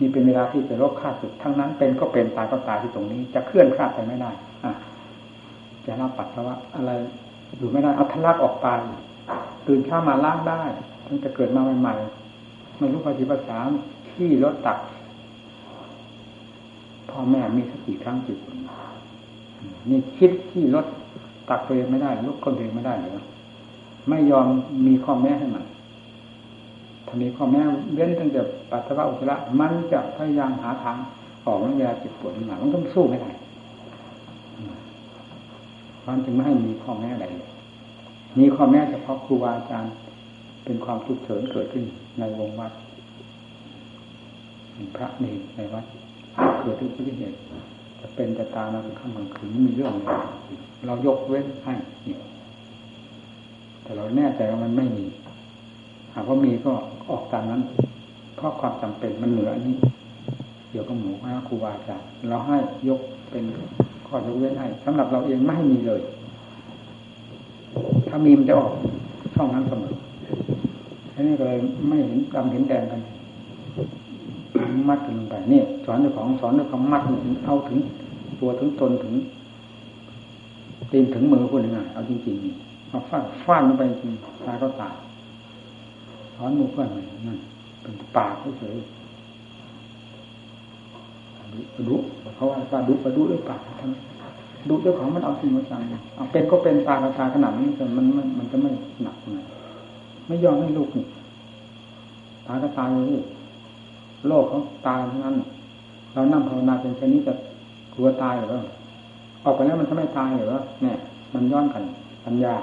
[0.00, 4.30] นี่เป็นเวลาที่จะลบค่าสุดทั้งนั้น เป็นก็เป็นตายก็ตายที่ตรงนี้ จะเคลื่อนคลาดไปไม่ได้
[4.64, 4.72] อะ
[5.86, 6.90] จะรับปัสสาวะอะไร
[7.58, 8.66] อยู่ไม่ได้เอาทะลักออกไป
[9.66, 10.62] ตื่นเช้ามาล้างได้
[11.06, 13.58] ตั้งแต่เกิดมาใหม่ๆไม่รู้ภาษีภาษา
[14.12, 14.78] ที่รถตัก
[17.10, 18.56] พ่อแม่มีสักกี่ครั้งกี่คน
[19.90, 20.86] นี่คิดที่รถ
[21.48, 23.12] ตักตัวเองไม่ได้ลุกคนเองไม่ได้หรือ
[24.08, 24.46] ไม่ยอม
[24.86, 25.64] มีข้อแม้ให้มัน
[27.06, 27.62] ถ้ามีข้อแม้
[27.94, 28.40] เว้นตั้งแต่
[28.70, 30.96] ปัสสาวะอุจจาระมันจะพยายามหาทาง
[31.46, 33.30] ออกเวลาจิตปวดหนามันต้องสู้ไม่ได้
[36.02, 37.26] ความจึงไม่ให้มีข้อแม้อะไร
[38.38, 39.92] มีข้อแม้เฉพาะครูบาอาจารย์
[40.64, 41.84] เป็นความทุกข์เฉินเกิดขึ้น
[42.18, 42.72] ในวงวัด
[44.96, 45.84] พระนี่ในวัด
[46.60, 47.36] เกิดทุกข์ที่เหตุ
[48.00, 49.92] จะเป็นจะตายเราข้ามกลางคืนมีเรื่อง
[50.86, 51.74] เรายกเว้นให้
[53.82, 55.04] แต่เราแน่ใจว่ามันไม่มี
[56.16, 56.72] หากว่ามีก็
[57.10, 57.62] ออกตามนั้น
[58.36, 59.76] เพราะความจำเป็นมันเหนืออันนี้
[60.70, 62.56] เกี่ยวกับหมูพระครูบาอาจารย์เราให้
[62.88, 63.00] ยก
[63.30, 63.44] เป็น
[64.06, 66.00] ข้อยกเว้นให้สำหรับเราเองไม่ให้มีเลย
[68.08, 68.72] ถ้ามีมันจะออก
[69.34, 69.94] ช่องนั้นเสมอ
[71.14, 73.00] อันนี้ก็เลยไม่เห็นดำเห็นแดงกัน
[74.88, 77.78] มัดกันลงไปนี่สอนด้วยของสอนด้วยความมัดถึงเอาถึง
[78.40, 79.14] ตัวถึงตนถึง
[80.90, 84.12] ตีนถึงมือพูดง่ายเอาจริงๆเอาฟาดฟาดลงไปจริง
[84.46, 84.94] ตายก็ตาย
[86.36, 86.88] สอนมือเพื่อน
[87.26, 87.38] นั่น
[87.82, 88.76] เป็นปากเฉย
[91.88, 91.96] ดุ
[92.36, 93.92] เขาว่าปาดุปาดุด้วยปากทั้ง
[94.68, 95.80] ดุด้วยของมันเอาสิ่งมาสั่ง
[96.16, 98.70] เอาเป็นก็เป็นตากระตาขนาดนี้แต่มันมันมันจะไม่
[99.02, 99.38] หนักไง
[100.26, 101.06] ไม่ยอมให้ลูกนี่
[102.46, 103.22] ตากระตาเลย
[104.28, 105.36] โลกเขาตายทั้งนั้น
[106.12, 107.32] เรานั่งภาวนาเป็นแค่นี้จะ
[107.94, 108.62] กลัวตายหรือ
[109.44, 110.96] ออกไปแล้วมันจะไม่ตายหรือเนี่ย
[111.34, 111.82] มันย้อนกัน
[112.24, 112.54] ปัญญา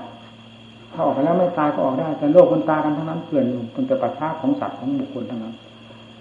[0.94, 5.54] ถ้าออกไปแล้วไม่ตายก็ออกได้ แต่โลกคนตายกันทั้งนั้นเกลื่อนอยู่เป็นแต่ปัจฉาของสัตว์ของบุคคลทั้งนั้น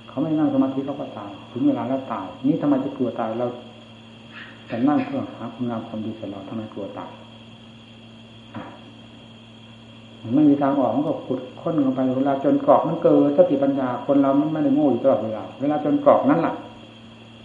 [0.08, 3.48] เขาไม่นั่งสมาธิเขาก็ตาย ถึงเวลาแล้วตาย นี่ทำไมจะกลัวตายเรา
[4.66, 7.10] แต่นั่งเพื่อหาคุณงามความดีเสร็จเราทำไมกลัวตาย
[10.34, 16.54] ไม่มีทางออกมันก็ขุดค้นลงไปเวลาจนกรอกมันเกิดสติปัญญาคนเรามันไม่ได้โง่อยู่ตลอดเวลาเวลาจนกรอกนั้นแหละ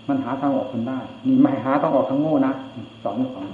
[0.08, 2.54] มันหาทางออกคนได้นี่ไม่หาต้องออกทางโง่นะ
[3.04, 3.46] สอนเรื่องของ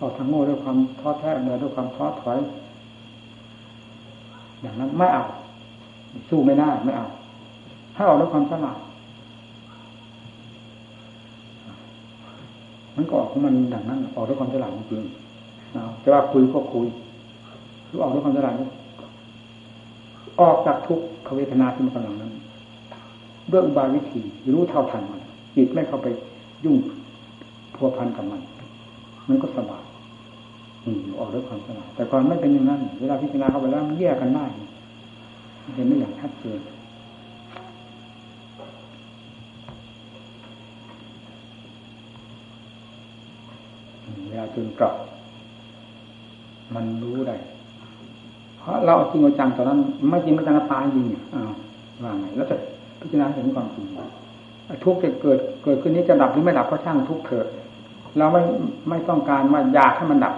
[0.00, 2.38] ออกทางโง่ด้วยความท้อแท้เนือด้วยความท้อถอย
[4.62, 5.24] อย่างนั้นไม่เอา
[6.28, 7.06] สู้ไม่ได้ไม่เอา
[7.94, 8.78] ให้ออกด้วยความฉลาด
[12.96, 16.86] มันก็ออกของมันอย่างนั้น ออกด้วยความฉลาดจริงๆจะว่าคุยก็คุย
[17.86, 18.54] หรือออกด้วยความฉลาด
[20.40, 22.32] ออกจากทุกขเวทนาที่มันกำลังนั้น
[23.48, 24.20] เรื่องบายวิธี
[24.54, 25.20] รู้เท่าทันมัน
[25.56, 26.06] จิตไม่เข้าไป
[26.64, 26.76] ยุ่ง
[27.74, 28.40] พัวพันกับมัน
[29.28, 29.79] มันก็สบาย
[31.18, 34.46] ออกด้วยความสลาดแต่ก่อนไม่เป็นอย่างนั้น เวลาพิจารณาเข้าไปแล้วมันแยกกันได้
[35.74, 36.60] เห็นไม่อย่างชัดเจน
[44.28, 44.94] เวลาจนกลับ
[46.74, 47.36] มันรู้ได้
[48.58, 49.78] เพราะเราจริงจังตอนนั้น
[50.10, 51.52] ไม่จริงไม่จังตายจริงอ้าว
[52.02, 52.56] ว่าไงแล้วจะ
[53.00, 53.86] พิจารณาเห็นความจริง
[54.84, 57.46] ทุกข์จะเกิดเกิดขึ้นนี้จะดับหรือไม่ดับก็ช่างทุกข์เถิด
[58.18, 58.42] เราไม่
[58.88, 60.34] ไม่ต้องการว่าอยากให้มันดับ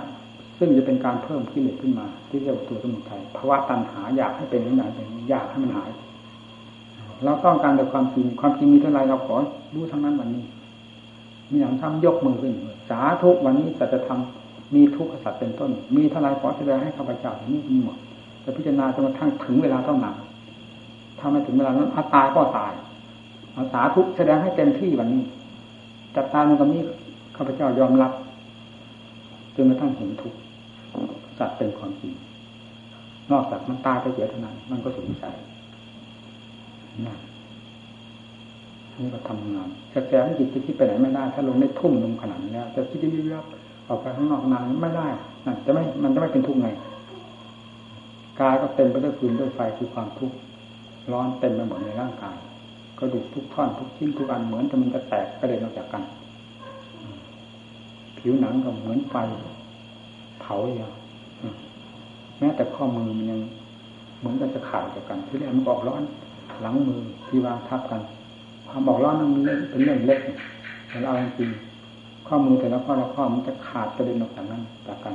[0.64, 5.90] ซึ่งจะเป็นการเพิ่มกิเลสขึ้นมา ที่เรียกว่าตัวสมุทัยภาวะตัณหาอยากให้เป็นอย่างไรเป็นอยากให้มันหาย
[7.24, 9.34] เราต้องการแต่ความจริงความจริงมีเท่าไรเราขอ
[9.74, 10.44] รู้ทั้งนั้นวันนี้
[11.50, 12.52] มีหนังทำยกมือขึ้น
[12.88, 17.96] สาธุวันนี้จะจะทำมีทุกข์สัตว์เป็นต้น มีเท่าไรขอแสดงให้ข้าพเจ้านี้มีหมด
[18.44, 20.14] จะพิจารณาจนกระทั่งถึงเวลาเท่านั้น
[21.18, 22.72] ถ้าไม่ถึงเวลานั้นอาตายก็ตาย
[23.56, 25.22] อาสาทุกแสดงให้เต็มที่วันนี้
[26.16, 26.82] จัดตาในตรงนี้
[27.36, 28.12] ข้าพเจ้ายอมรับ
[29.56, 30.32] จนกระทั่งเห็นทุก
[31.38, 32.14] สัตว์เป็นความจริง
[33.32, 35.34] นอกจากมันตายไปเสียเท่านั้น มันก็สงสัย
[37.06, 37.16] นะ
[38.98, 43.44] นี่ก็ทำงานแสดงจิตจะคิดไปไหนไม่ได้ ถ้าลงในทุ่มลงขนาดนี้จะคิดเยืด
[43.88, 45.08] ออกไปข้างนอกนานไม่ได้
[45.46, 46.68] นั่นจะไม่มันจะไม่เป็นทุกข์ไง
[48.40, 50.36] กายก็เต็มไปด้วยฟืนด้วยไฟคือความทุกข์
[51.12, 52.36] ร้อนเต็มไปหมดในร่างกาย
[52.98, 56.02] กระดูกทุกท่อนทุกชิ้นทุกอันเหมือนจะมันจะแตกกระเด็นออกจากกัน
[58.18, 59.16] ผิวหนังก็เหมือนไฟ
[60.40, 60.92] เผาอย่าง
[62.42, 63.40] แม้แต่ข้อมือมันยัง
[64.18, 66.02] เหมือนกันจะขาดจากกัน ที่แรกมันบอกร้อน
[66.60, 68.00] หลังมือที่วางทับกัน
[68.68, 70.20] ความบอกร้อนนั้นมันเป็นเรื่องเล็ก
[70.88, 71.50] แต่เราจริง
[72.26, 75.14] ข้อมือแต่ละข้อละข้อมันจะขาดกระเด็นออกจากนั้นจากกัน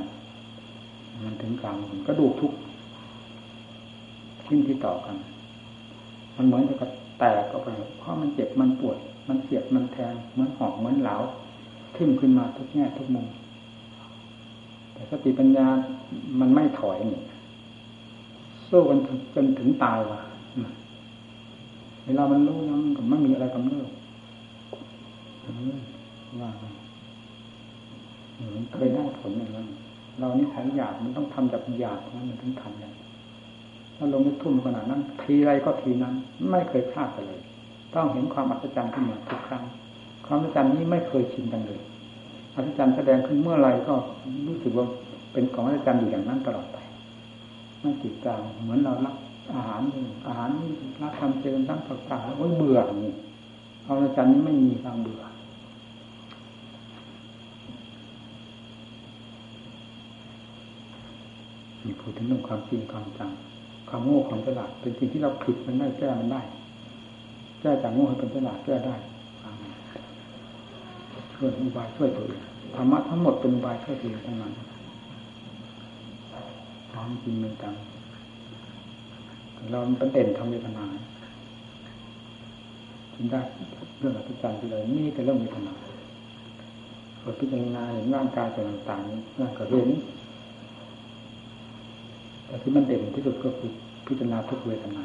[1.24, 2.52] มันถึงกลางมันก็ดูทุก
[4.44, 5.16] ชิ้นที่ต่อกัน
[6.36, 6.74] มันเหมือนจะ
[7.18, 8.96] แตกออกไปเพราะมันเจ็บมันปวด
[9.28, 11.16] มันเสียบมันแทงเหมือนหอกเหมือนเหลา
[11.96, 13.26] ขึ้นขึ้นมาทุกแง่ทุกมุม
[15.10, 15.66] สติปัญญา
[16.40, 17.20] มันไม่ถอยนี่
[18.68, 18.98] สู้กัน
[19.34, 20.20] จนถึงตายว่ะ
[22.04, 23.88] เวลามันรู้แล้วมันก็ไม่มีอะไรกำเนิด
[26.40, 26.50] ว่า
[28.54, 29.66] มันเคยได้ผลอย่างนั้น
[30.18, 32.90] เรานี่ของหยาบมันต้องทำจากหยาบนั้นมันถึงทำได้
[33.96, 36.14] ถ้าลงไปทุ่มขนาดนั้น ทีไรก็ทีนั้น
[36.50, 37.40] ไม่เคยพลาดเลย
[37.94, 39.64] ต้องเห็นความอัศจรรย์ขึ้นมาทุกครั้ง
[40.26, 41.80] ความอัศจรรย์นี้ไม่เคยชินกันเลย
[42.58, 43.94] อัศจรรย์แสดงขึ้นเมื่อไรก็
[44.46, 44.86] รู้สึกว่า
[45.32, 46.78] เป็นของอัศจรรย์อยู่อย่างนั้นตลอดไป
[47.80, 49.16] ไม่จิตจางเหมือนเรารับ
[49.54, 49.82] อาหาร
[50.26, 50.50] อาหาร
[51.02, 53.14] รับทำเจริญทั้งต่างๆโอ้ยเบื่อนี่
[53.84, 55.22] ควาอัศจรรย์นี้ไม่มีทางเบื่อ
[61.84, 63.30] มีพูดถึงเรื่องความจริงความจัง
[63.88, 66.40] ความโง่ความฉลาดเป็นสิ่งที่เราผิดมันได้แก้มันได้
[67.60, 68.96] แก้จากโง่ให้เป็นฉลาดแก้ได้
[71.38, 72.40] ช่วยอุบายช่วยตัวเอง
[72.74, 74.52] ธรรมะทั้งหมดเป็นอุบายช่วยตัวเองทั้งนั้น
[76.92, 77.74] ความจริงเป็นจัง
[79.70, 80.84] เราเป็นเด่นทำเวทนา
[83.14, 83.40] จึงได้
[83.98, 85.72] เรื่องอภิจารย์ที่เลยนี่แต่เรื่องเวทนา
[87.22, 89.88] พอพิจารณาเห็นร่างกายต่างๆนั่นก็เห็น
[92.46, 93.70] แต่ที่มันเด่นที่สุดก็คือ
[94.06, 95.04] พิจารณาทุกเวทนา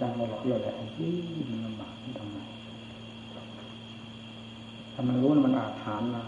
[0.00, 1.10] จริงเราหรอกเราแหละที่
[1.50, 2.38] มันลำบากทำไม
[4.92, 6.22] ถ้ามันรู้มันอาจฐานมา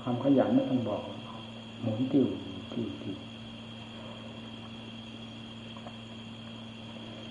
[0.00, 1.02] ความขยันไม่ต้องบอก
[1.80, 2.26] หมุนติว
[2.72, 3.16] ติวติว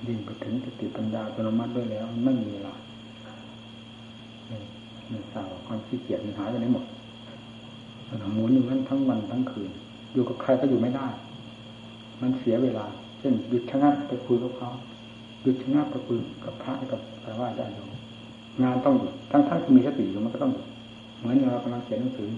[0.06, 2.74] ยิ่งไปถึงสติปัญญาอัตโนมัติด้วยแล้วไม่มีเวลา
[5.12, 6.86] มันสาวความขี้เกียจมันหายไปไหนหมด
[8.08, 9.71] มันหมุนอยู่นั้นทั้งวันทั้งคืน
[10.13, 11.08] อยู่กับใครก็อยู่ไม่ได้
[12.21, 12.86] มันเสียเวลา
[13.19, 14.69] เช่นหยุดชะงักไปคุยกับเขา
[15.41, 17.86] หยุดชะงักไปคุยกับพระกับแปลว่าได้อยู่
[18.63, 20.65] งานต้องหยุดทั้งทั้งที่มีสติอยู่มันก็ต้องหยุด
[21.17, 22.30] เหมือนเรากำลังเขียนหนังสือ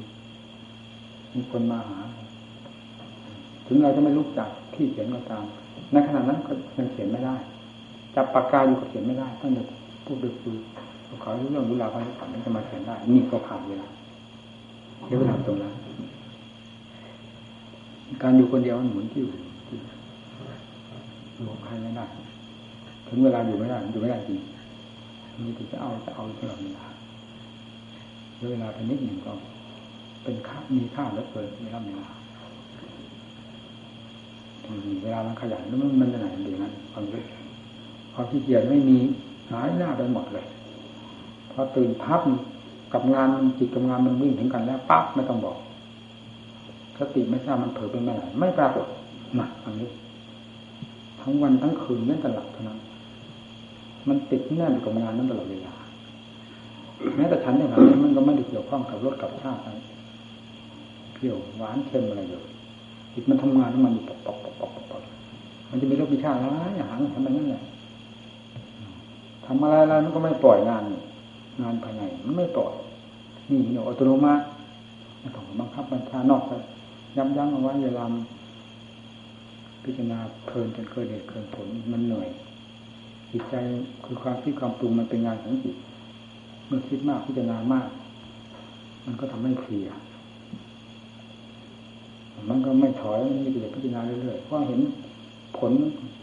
[1.34, 2.00] มีคนมาหา
[3.68, 5.44] ถึงเราจะไม่ลุกจากที่เขียนก็ตาม
[5.92, 7.36] ในขณะนั้นก็ยังเขียนไม่ได้
[8.16, 9.64] จับปากกาอยู่กับเขียนไม่ได้ต้องจะ
[10.06, 10.58] พูดด้วยคุย
[11.22, 13.88] เขาเรื่องเวลาไปฝันจะมาเขียนได้นี่ก็ผ่านเวลา
[15.06, 15.74] เสียเวลาตรงนั้น
[18.22, 19.32] การอยู่คนเดียวมันเหมือนที่อยู่
[21.36, 22.06] อยู่ใครไม่ได้
[23.08, 24.40] ถึงเวลาอยู่ไม่ได้อยู่ไม่ได้จริง
[25.44, 26.86] มีแต่จะเอาจะเอาตลอดเวลา
[28.52, 29.34] เวลาไปนิดหนึ่งก็
[30.24, 32.06] เป็นค่ามีค่าแล้วเกินเวลาเวลา
[35.04, 37.24] เวลามันขยันแล้วมันมันจะไหนดีนั้นความรู้
[38.14, 38.98] ความขี้เกียจไม่มี
[39.52, 40.46] หายหน้าไปหมดเลย
[41.52, 42.22] พอตื่นพับ
[42.94, 45.58] กับงานจิตกับงานมันวิ่งถึงกันแล้วปั๊บไม่ต้องบอก
[46.98, 48.88] สติไม่ทราบมันเผลอเป็นเมื่อไหร่ไม่ปรากฏ
[49.40, 49.90] นะอันนี้
[51.22, 52.80] ทั้งวันทั้งคืนไม่ตลับเท่านั้น
[54.10, 55.74] มันติดแน่นกับงานนั้นตลอดเวลา
[57.16, 59.62] แม้แต่ฉันอย่างนั้นมันก็ไม่ได้เกี่ยวข้องกับรสกับชาติ
[61.14, 62.44] เปรี้ยวหวานเค็มอะไรเลย
[63.14, 65.02] จิตมันทำงานของมันอยู่ปอกปอกปอกปอกปอก
[65.70, 67.64] มันจะมีรสมีชาติอะไรอย่างนั้นทำไมนั่นแหละ
[69.46, 70.84] ทำอะไรอะไรมันก็ไม่ปล่อยงาน
[71.62, 72.74] งานภายในมันไม่ปล่อย
[73.50, 74.44] นี่เนีอัตโนมัติ
[75.20, 76.52] ไม่ต้องบังคับบัญชานอกไป
[77.18, 78.04] ย้ำยั้งเอาไว้เวลา
[79.84, 82.30] พิจารณาเพลินจนเกิดเหตุเกิดผลมันเหนื่อย
[83.34, 83.56] จิตใจ
[84.06, 85.76] คือความคิดความปรุงมันเป็นงานของจิต
[86.68, 87.88] เมื่อคิดมากพิจารณามาก
[89.06, 89.88] มันก็ทำให้เพลีย
[92.50, 94.80] มันก็ไม่ถอยมีแต่พิจารณาเรื่อยๆเพราะเห็น
[95.58, 95.72] ผล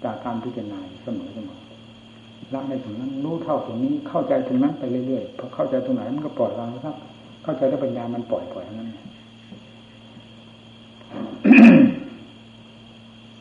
[0.04, 1.58] จากการพิจารณาเสมอเสมอ
[2.54, 6.96] ละในตรงนั้นรู้เท่าตรงนี้เข้าใจตรงนั้นไปเรื่อยๆพอเข้าใจตรงไหนมันก็ปล่อยวางครับ
[7.44, 8.88] เข้าใจแล้วปัญญามันปล่อยปล่อยนั้น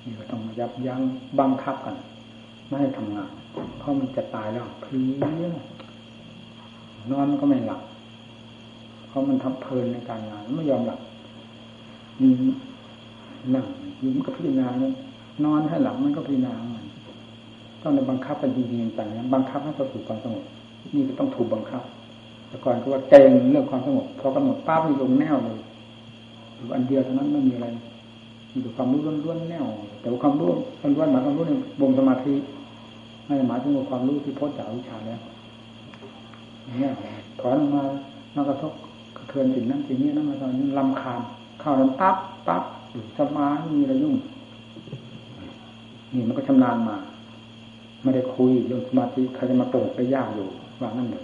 [0.06, 1.02] นี่ก็ต้องยับยั้ง
[1.40, 1.96] บังคับกัน
[2.68, 3.30] ไม่ให้ทำงาน
[3.78, 5.02] เพราะมันจะตายแล้วเพลี
[5.42, 5.46] ย
[7.12, 7.82] นอนก็ไม่หลับ
[9.08, 11.00] เพราะมันทำเพลินในการงานไม่ยอมหลับ
[13.54, 13.66] นั่ง
[14.02, 14.68] ยิ้มก็พิจารณา
[15.46, 16.86] นอนให้หลับมันก็พิจารณามัน
[17.82, 20.44] ต้องบังคับกันจริงๆจังๆบังคับให้เข้าสู่ความสงบ
[20.94, 21.84] นี่ก็ต้องถูกบังคับ
[22.48, 25.58] แต่ก่อนก็ว่าเก่งเรื่องความสงบพอกำหนดป้าไปลงแนวเลย
[26.56, 27.68] อยู่อันเดียวเท่านั้นไม่มีอะไร
[28.52, 29.66] มีแต่ความรู้ล้วนๆแนว
[30.00, 30.50] แต่ความรู้
[30.96, 32.34] ล้วนๆหมายความรู้ในบ่มสมาธิ
[33.30, 35.20] ไม่หมายถึงความรู้ที่พ้นจากวิชาแล้ว
[36.80, 36.92] เนี่ย
[37.40, 37.84] ถอนมา
[38.36, 38.74] มากระทบ
[39.18, 41.22] กระเทือนสิ่งนั้นสิ่งนี้นั่นมาตอนนี้ลำคาญ
[41.62, 42.16] เข้านั้นปั๊บ
[42.48, 42.64] ปั๊บ
[43.18, 44.16] สมามีอะไรยุ่ง
[46.14, 46.96] นี่มันก็ชำนาญมา
[48.04, 50.48] ไม่ได้คุยเรื่องสมาธิใครจะมาเปิดไปยากอยู่
[50.82, 51.24] ว่านั่นเลย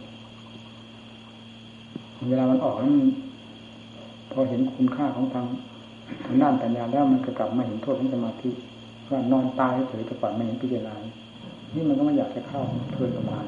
[2.30, 2.96] เวลามันออกนั้น
[4.32, 5.46] พอเห็นคุณค่าของทาง
[6.26, 8.50] ทางด้านปัญญาแล้วมันก็กลับมาเห็นโทษของสมาธิ
[9.12, 10.94] ว่านอนตายเฉยแต่ก่อนไม่เห็นพิจารณา
[11.76, 12.62] นี่มันก็ไม่อยากจะเข้า
[12.92, 13.46] เพลินสบาย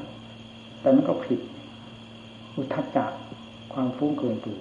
[0.80, 1.40] แต่มันก็ผิด
[2.54, 3.04] อุทธัจจะ
[3.72, 4.58] ความฟุ้งเกินตัว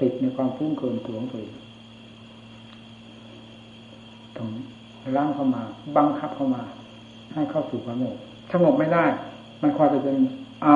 [0.00, 1.54] ติดในความฟุ้งเกินตัวของตัวเอง
[4.36, 4.48] ต้อง
[5.16, 5.62] ล้างเข้ามา
[5.96, 6.62] บังคับเข้ามา
[7.34, 8.16] ให้เข้าสู่ความสงบ
[8.52, 9.04] สงบไม่ได้
[9.62, 10.16] มันคอยไปเป็น
[10.62, 10.74] เอา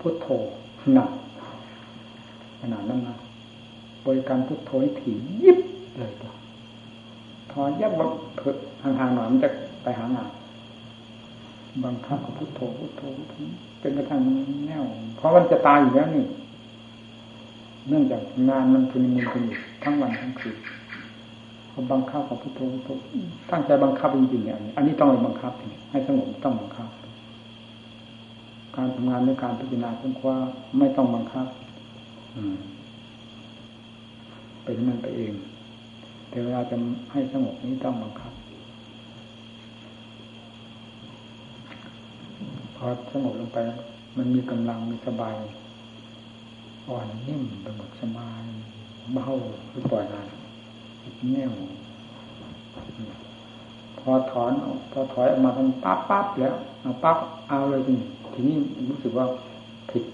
[0.00, 0.28] พุทโธ
[0.92, 1.10] หนัก
[2.60, 3.16] ขนาดนั้นนะ
[4.06, 5.58] บริการพุทโธให้ถี่ยิบ
[5.98, 6.32] เลยตัว
[7.50, 9.50] พอยับวับเผิดห่างๆหน่อยมันจะ
[9.82, 10.28] ไปหางาน
[11.84, 13.02] บังคับกับพุทโธพุทโธ
[13.80, 14.20] เป็นกระทั่ง
[14.66, 14.84] แน่ว
[15.16, 16.24] เพราะมันจะตายอยู่แล้วนี่
[17.88, 20.56] เนื่องจากงานมันทุนมุนทุนอยู่ทั้งวันทั้งคืน
[21.70, 22.90] เขาบังคับกับพุทโธพุทโธ
[23.50, 25.52] ตั้งใจบังคับจริงๆเนี่ยอันนี้ต้องบังคับ
[25.90, 26.88] ให้สงบต้องบังคับ
[28.76, 30.38] การทำงานในการพิจารณาเพื่อว่า
[30.78, 31.46] ไม่ต้องบังคับ
[32.36, 32.58] อืม
[34.64, 35.32] เป็นมันไปเอง
[36.28, 36.76] แต่เวลาจะ
[37.12, 38.32] ให้สงบนี้ต้องบังคับ
[42.80, 43.58] พอสงบลงไป
[44.16, 45.36] มันมีกำลังมีสบาย
[46.88, 48.42] อ่อนนิ่มไปหมดสบาย
[49.14, 49.26] เบา
[49.70, 50.26] คือปล่อยงาน
[51.32, 51.52] แน่ว
[53.98, 54.52] พอถอน
[54.92, 57.16] พอถอยออกมาทำปั๊บปั๊บแล้วเอาปั๊บ
[57.48, 58.56] เอาเลยทีนี้ทีนี้
[58.88, 59.26] รู้สึกว่า
[59.90, 60.04] ผิด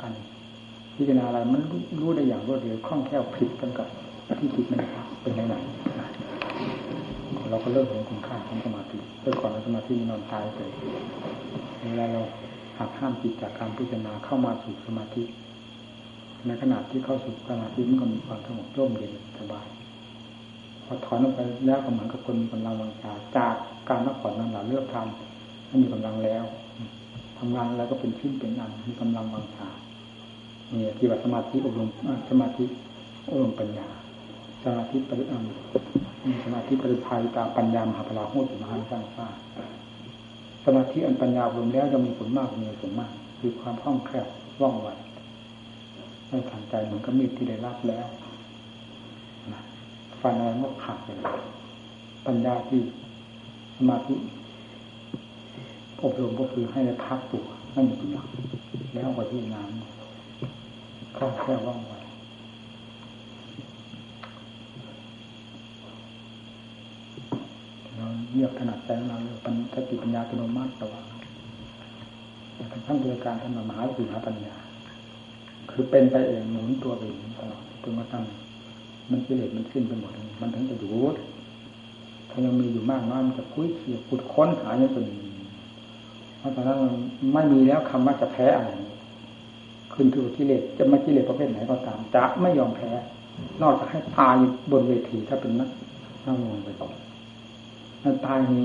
[0.00, 0.12] กัน
[0.94, 1.60] พิจารณาอะไรมัน
[2.00, 3.86] รู้ได้อย่างรวดเร็วคล่องแคล่วผิดกันกับ
[4.40, 4.80] ที่ผิดมัน
[5.22, 5.54] เป็นยังไง
[7.50, 10.72] เราก็เริ่มเห็นคุณค่าของสมาธิเมื่อก่อนสมาธินอนตายเลย
[11.80, 12.22] เวลาเรา
[12.78, 15.22] หักห้ามจิตจากการพิจารณาเข้ามาสู่สมาธิ
[16.46, 19.66] ในขณะที่เข้าสู่สมาธิมันก็มีความสงบร่มเย็นสบาย
[20.86, 23.54] พอถอนออกไปแล้วก็เหมือนกับคนมีกำลังวังชาจาก
[23.88, 26.44] การนักผ่อนนั่นแหละเลือกทำให้มีกำลังแล้ว
[27.38, 29.68] ทำงานแล้วก็เป็นชิ้นเป็นอันมีกำลังวังชา
[30.72, 31.88] นี่ที่ว่าสมาธิอบรม
[32.30, 32.64] สมาธิ
[33.28, 33.88] อบรมปัญญา
[34.62, 35.44] สมาธิปริอัม
[36.44, 39.26] สมาธิปริภัยตาปัญญามหาพลาหุตมหาสร้างสร้า
[40.64, 44.26] สมาธิอันปัญญาอบรมแล้วจะมีผลมากมีผลมาก คือความคล่องแคล่ว
[44.60, 44.88] ว่องไว
[46.28, 48.06] ไม่ทันใจเหมือนกับมีดที่ได้รับแล้ว
[50.20, 51.40] ฟันอะไรก็ขาดไปเลย
[52.26, 52.80] ปัญญาที่
[53.76, 54.14] สมาธิ
[56.02, 58.08] อบรมก็คือให้ได้พักตัวนั่นเอง
[58.94, 59.70] แล้วไปที่งาน
[61.16, 61.92] คล่องแคล่วว่องไว
[68.00, 71.02] เราเรียกถนัดใจของเราเรียกปัญสติปัญญาอัตโนมัติแต่ว่า
[72.86, 74.54] ทั้งโดยการทำมหาวิหาปัญญา
[75.70, 78.24] คือเป็นไปเองหมุนตัวเองตลอดจนกระทั่ง
[79.10, 80.92] มันกิเลสมันขึ้นไปหมด มันถึงจะอยู่
[82.30, 85.12] ถ้ายังมีอยู่มากน้อยมันจะคุยเขี่ยขุดค้นหาอย่างอื่น
[86.38, 86.78] เพราะตอนนั้น
[87.34, 88.70] ไม่มีแล้วคำว่าจะแพ้อะไร
[89.94, 92.90] ขึ้นถูกกิเลสจะมากิเลสประเภทไหนก็ตามจะไม่ยอมแพ้
[93.62, 94.34] นอกจากให้ตาย
[94.70, 95.70] บนเวทีถ้าเป็นนัก
[96.26, 96.94] นั่งงงไปก่อน
[98.02, 98.64] นั่นตายนี้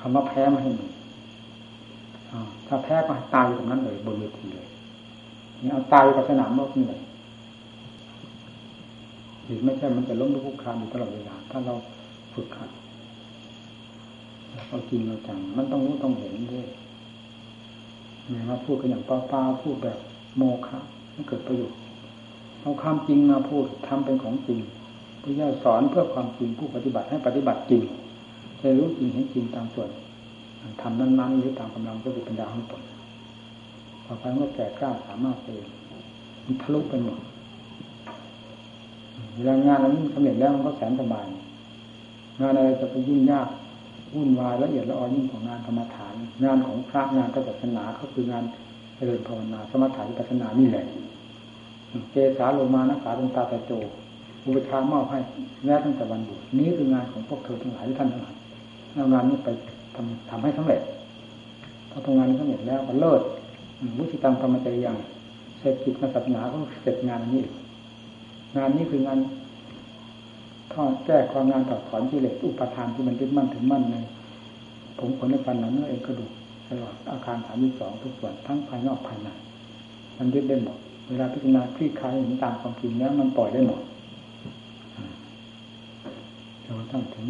[0.00, 0.86] คำว่าแพ้มาให้มี
[2.66, 4.68] ถ้าแพ้ก็ตายอยู่ตรงนั้นเลยบนเวทีเลย
[5.62, 7.00] นี่เอาตายอยู่กับสนามรบนี่เลย
[9.46, 11.74] จิตไม่ใช่มันจะล้มลุกคลุกคลานอยู่ตลอดเวลาถ้าเรา
[12.32, 12.70] ฝึกขัด
[14.68, 16.66] เราจริงเราจังมันต้องรู้ต้องเห็นด้วย
[18.28, 19.98] เนี่ยมาพูดกันอย่างเปล่าๆพูดแบบ
[20.36, 20.78] โมฆะ
[21.12, 21.78] ไม่เกิดประโยชน์
[22.60, 24.58] เอาความจริงมาพูดทำเป็นของจริง
[25.22, 27.82] พระเจ้าสอนเพื่อความจริงผู้ปฏิบัติให้ปฏิบัติจริง
[28.60, 29.88] จะรู้จริงเห็นจริงตามส่วน
[30.82, 32.82] ทำนั้นๆหรือตามกำลังก็เป็นปัญญาของตน
[34.04, 35.64] ต่อไปเมื่อแก่กล้าสามารถเอง
[36.44, 37.18] มันทะลุไปหมด
[39.34, 41.26] เวลางานนั้นสำเร็จแล้วมันก็แสนสบาย
[42.40, 43.48] งานอะไรจะไปยุ่งยาก
[44.14, 46.14] วุ่นวายละเอียดละออยิ่งของงานธรรมฐาน
[46.44, 48.44] งานของพระงานพระศาสนาก็คืองาน
[48.96, 50.84] เจริญภาวนาสมถะวิปัสสนานี่แหละ
[52.12, 53.72] เจสาโลมานักขาตงตาตะโจ
[54.44, 55.18] อุปชามอบให้
[55.64, 58.34] แม้ตั้งแต่วันบวชนี้คืองานของพวกเธอทั้งหลายท่านทั้งหลาย
[59.12, 59.48] งานนี้ไป
[59.94, 60.80] ทำทำให้สำเร็จ
[61.90, 63.22] พอทำงานนี้สำเร็จแล้วก็เลิศ
[63.98, 64.96] วุฒิตังธรรมจริยัง
[65.60, 67.42] เศรษฐกิจศาสนาก็เสร็จงานนี้
[68.56, 69.18] งานนี้คืองาน
[70.72, 73.96] ท่อแก้ความงานต่อถอนกิเลสอุปทานที่มันยึดมั่นถึงมั่นใน
[74.98, 76.30] ผมขนในฟันหนังเนื้อเองกระดูก
[76.68, 79.28] ตลอดอาการสามสิบสองทุกส่วนทั้งภายนอกภายใน
[80.18, 80.76] มันยึดได้หมด
[81.08, 83.80] เวลาพิจารณาคลี่คลายเห็นตามความจริงแล้วมันปล่อยได้หมด
[86.72, 87.26] นต้งถึง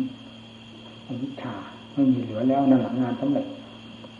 [1.06, 1.54] อวิชชา
[1.94, 3.46] ไม่มีเหลือแล้วนั่นแหละงานสำเร็จ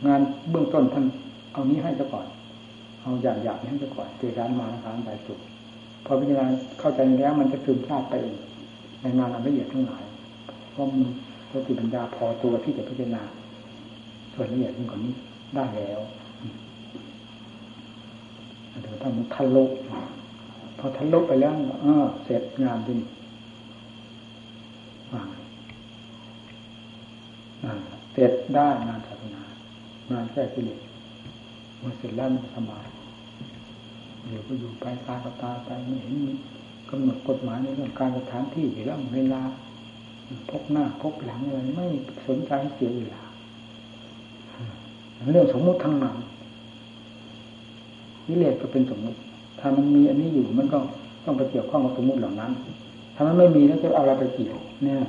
[0.07, 1.05] งานเบื้องต้นท่าน
[1.53, 2.27] เอานี้ให้ซะก่อน
[3.03, 5.39] เอาอย่างอยางนี้ให้ซะก่อนเจรานมาทางใดสุด
[6.05, 6.47] พอพิจารณา
[6.81, 8.37] เข้าใจแล้วมันจะซึมซาบไปเอง
[9.01, 10.05] ในงานละเอียดทั้งหลาย
[10.73, 11.05] เพราะมี
[11.53, 13.23] สติปัญญาพอตัวที่จะพิจารณา
[14.35, 15.13] ส่วนละเอียดยิ่งกว่านี้
[15.55, 16.01] ได้แล้ว
[18.83, 19.65] เดี๋ยวต้องทะลุ
[20.79, 21.53] พอทะลุไปแล้ว
[21.83, 22.95] เออเสร็จงานที่
[25.13, 25.29] วาง
[27.65, 27.79] นั่น
[28.10, 29.43] เส ร็จได้งานศาสนา
[30.13, 30.81] งานแก้กิเลส
[31.79, 32.87] เมื่อเสร็จแล้วมันสบาย
[34.29, 36.15] เดี๋ยวก็อยู่ไปตากับตาไปไม่เห็น
[36.91, 39.43] กำหนดกฎหมายในเรื่องการสถานที่เรื่องเวลา
[40.51, 41.87] พกหน้าพกหลังอะไรไม่
[42.27, 43.23] สนใจเสียเวลา
[45.33, 46.17] เรื่องสมมุติทั้งนั้น
[48.27, 49.19] วิเลศก็เป็นสมมุติ
[49.59, 50.79] ถ้ามันมีอันนี้อยู่มันก็
[51.25, 52.51] ต้องไปเกี่ยวข้องกับสมมุติเหล่านั้น
[53.15, 55.01] ถ้ามันไม่มีแล้วจะเอาอะไรไปเกี่ยว เนี่ย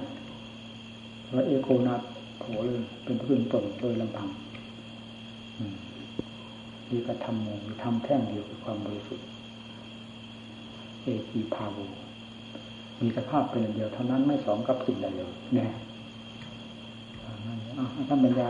[1.34, 4.30] ว่าเอโกนาโผเลยเป็นพื้นตนโดยลำพัง
[6.89, 9.26] มีกระทำโมมีทำแท่งเดียวคือความบริสุทธิ์
[11.02, 11.78] เอกีพาโว
[13.00, 15.68] มีสภาพเป็นเดียวเท่านั้นไม่สองกับสิ่งใดเลยแน่
[18.10, 18.50] ท่านปัญญา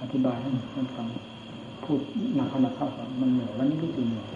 [0.00, 1.06] อธิบายให้ท่านฟัง
[1.84, 2.00] พูด
[2.36, 2.86] หนักขนาดเข้า
[3.20, 4.26] มันเหนื่อยวันนี้รู้สึกเหนื่อย